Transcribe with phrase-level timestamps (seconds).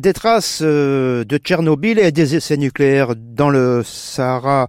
[0.00, 4.66] Des traces euh, de Tchernobyl et des essais nucléaires dans le Sahara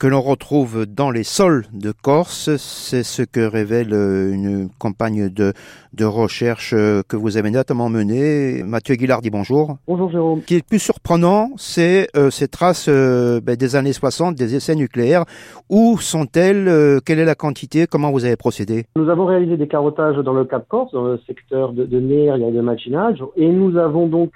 [0.00, 2.56] que l'on retrouve dans les sols de Corse.
[2.56, 5.52] C'est ce que révèle euh, une campagne de,
[5.92, 8.62] de recherche euh, que vous avez notamment menée.
[8.64, 9.76] Mathieu Guillard dit bonjour.
[9.86, 10.40] Bonjour Jérôme.
[10.40, 14.74] Ce qui est le plus surprenant, c'est ces traces ben, des années 60, des essais
[14.74, 15.24] nucléaires.
[15.68, 18.86] Où sont-elles Quelle est la quantité Comment vous avez procédé?
[18.96, 22.52] Nous avons réalisé des carottages dans le Cap Corse, dans le secteur de, de et
[22.52, 24.32] de Machinage, et nous avons donc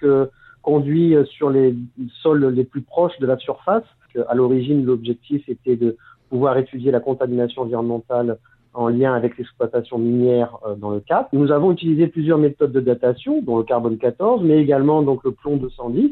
[0.64, 1.76] conduit euh, sur les
[2.22, 3.84] sols les plus proches de la surface.
[4.28, 5.96] À l'origine, l'objectif était de
[6.30, 8.38] pouvoir étudier la contamination environnementale
[8.72, 11.28] en lien avec l'exploitation minière euh, dans le Cap.
[11.32, 15.32] Nous avons utilisé plusieurs méthodes de datation, dont le carbone 14, mais également donc le
[15.32, 16.10] plomb 210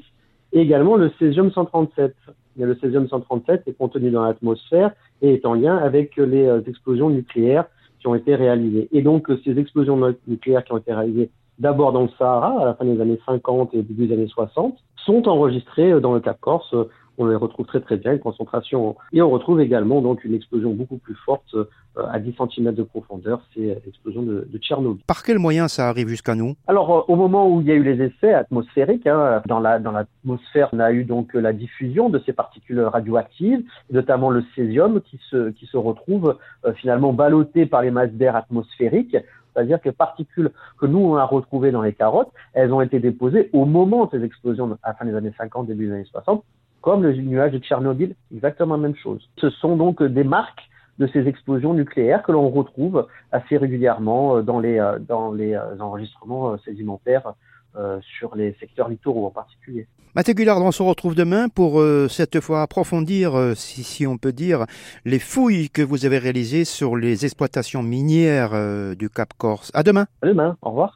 [0.53, 2.15] et également le césium 137.
[2.59, 4.93] le césium 137 est contenu dans l'atmosphère
[5.23, 7.65] et est en lien avec les euh, explosions nucléaires
[8.01, 8.89] qui ont été réalisées.
[8.93, 12.75] Et donc ces explosions nucléaires qui ont été réalisées d'abord dans le Sahara, à la
[12.75, 16.39] fin des années 50 et début des années 60, sont enregistrés euh, dans le Cap
[16.41, 16.75] Corse.
[17.19, 18.97] On les retrouve très très bien, une concentration.
[19.13, 21.67] Et on retrouve également donc une explosion beaucoup plus forte euh,
[22.11, 25.05] à 10 cm de profondeur, c'est euh, l'explosion de, de, Tchernobyl.
[25.07, 26.55] Par quel moyen ça arrive jusqu'à nous?
[26.67, 29.93] Alors au moment où il y a eu les essais atmosphériques, hein, dans la dans
[29.93, 35.21] l'atmosphère, on a eu donc la diffusion de ces particules radioactives, notamment le césium qui
[35.31, 36.39] se qui se retrouve
[36.77, 39.19] finalement ballotté par les masses d'air atmosphériques
[39.53, 43.01] c'est-à-dire que les particules que nous, on a retrouvées dans les carottes, elles ont été
[43.01, 46.05] déposées au moment de ces explosions à la fin des années 50, début des années
[46.11, 46.45] 60,
[46.81, 49.29] comme le nuage de Tchernobyl, exactement la même chose.
[49.39, 54.43] Ce sont donc des marques de ces explosions nucléaires que l'on retrouve assez régulièrement euh,
[54.43, 57.33] dans les, euh, dans les euh, enregistrements sédimentaires
[58.19, 59.87] sur les secteurs littoraux en particulier.
[60.15, 64.67] Mathieu Guillard, on se retrouve demain pour cette fois approfondir, si, si, on peut dire,
[65.07, 69.71] les fouilles que vous avez réalisées sur les exploitations minières du Cap Corse.
[69.73, 70.07] À demain.
[70.21, 70.59] À demain.
[70.61, 70.91] Au revoir.